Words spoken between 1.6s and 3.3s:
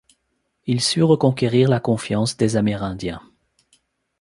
la confiance des Amérindiens.